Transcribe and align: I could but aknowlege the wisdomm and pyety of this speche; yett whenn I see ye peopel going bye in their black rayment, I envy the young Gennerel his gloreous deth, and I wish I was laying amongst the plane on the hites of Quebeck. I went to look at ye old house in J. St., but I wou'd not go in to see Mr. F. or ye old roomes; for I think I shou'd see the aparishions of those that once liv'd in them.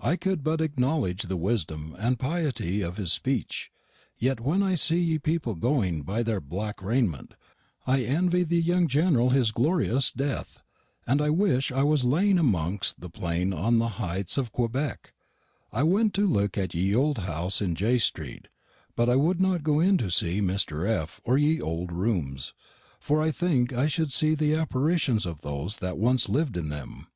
I 0.00 0.14
could 0.14 0.44
but 0.44 0.60
aknowlege 0.60 1.22
the 1.26 1.36
wisdomm 1.36 1.96
and 1.98 2.20
pyety 2.20 2.82
of 2.82 2.94
this 2.94 3.18
speche; 3.18 3.68
yett 4.16 4.38
whenn 4.38 4.62
I 4.62 4.76
see 4.76 5.00
ye 5.00 5.18
peopel 5.18 5.58
going 5.58 6.02
bye 6.02 6.20
in 6.20 6.24
their 6.26 6.40
black 6.40 6.80
rayment, 6.80 7.34
I 7.84 8.04
envy 8.04 8.44
the 8.44 8.62
young 8.62 8.86
Gennerel 8.86 9.30
his 9.32 9.50
gloreous 9.50 10.12
deth, 10.12 10.60
and 11.04 11.20
I 11.20 11.30
wish 11.30 11.72
I 11.72 11.82
was 11.82 12.04
laying 12.04 12.38
amongst 12.38 13.00
the 13.00 13.10
plane 13.10 13.52
on 13.52 13.78
the 13.80 13.88
hites 13.98 14.38
of 14.38 14.52
Quebeck. 14.52 15.12
I 15.72 15.82
went 15.82 16.14
to 16.14 16.28
look 16.28 16.56
at 16.56 16.72
ye 16.72 16.94
old 16.94 17.18
house 17.18 17.60
in 17.60 17.74
J. 17.74 17.98
St., 17.98 18.46
but 18.94 19.08
I 19.08 19.16
wou'd 19.16 19.40
not 19.40 19.64
go 19.64 19.80
in 19.80 19.98
to 19.98 20.12
see 20.12 20.40
Mr. 20.40 20.88
F. 20.88 21.20
or 21.24 21.38
ye 21.38 21.60
old 21.60 21.90
roomes; 21.90 22.54
for 23.00 23.20
I 23.20 23.32
think 23.32 23.72
I 23.72 23.88
shou'd 23.88 24.12
see 24.12 24.36
the 24.36 24.52
aparishions 24.52 25.26
of 25.26 25.40
those 25.40 25.78
that 25.78 25.98
once 25.98 26.28
liv'd 26.28 26.56
in 26.56 26.68
them. 26.68 27.08